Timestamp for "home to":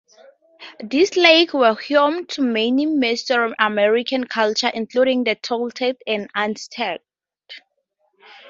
1.75-2.41